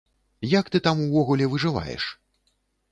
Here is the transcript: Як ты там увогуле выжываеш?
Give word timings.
Як 0.53 0.71
ты 0.75 0.81
там 0.87 1.03
увогуле 1.07 1.51
выжываеш? 1.53 2.11